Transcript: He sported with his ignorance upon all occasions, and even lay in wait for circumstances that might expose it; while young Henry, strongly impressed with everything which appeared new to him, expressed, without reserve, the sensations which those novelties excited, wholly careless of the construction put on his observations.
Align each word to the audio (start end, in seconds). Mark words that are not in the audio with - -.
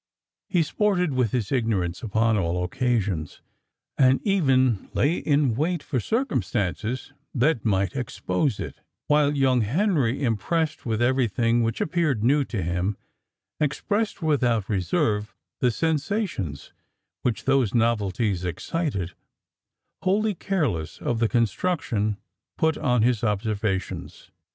He 0.49 0.63
sported 0.63 1.13
with 1.13 1.29
his 1.31 1.51
ignorance 1.51 2.01
upon 2.01 2.35
all 2.35 2.63
occasions, 2.63 3.39
and 3.99 4.19
even 4.23 4.89
lay 4.95 5.17
in 5.17 5.53
wait 5.53 5.83
for 5.83 5.99
circumstances 5.99 7.13
that 7.35 7.63
might 7.63 7.95
expose 7.95 8.59
it; 8.59 8.81
while 9.05 9.37
young 9.37 9.61
Henry, 9.61 10.13
strongly 10.13 10.23
impressed 10.25 10.87
with 10.87 11.03
everything 11.03 11.61
which 11.61 11.79
appeared 11.79 12.23
new 12.23 12.43
to 12.45 12.63
him, 12.63 12.97
expressed, 13.59 14.23
without 14.23 14.67
reserve, 14.67 15.35
the 15.59 15.69
sensations 15.69 16.73
which 17.21 17.43
those 17.45 17.75
novelties 17.75 18.43
excited, 18.43 19.13
wholly 20.01 20.33
careless 20.33 20.97
of 20.99 21.19
the 21.19 21.29
construction 21.29 22.17
put 22.57 22.75
on 22.75 23.03
his 23.03 23.23
observations. 23.23 24.31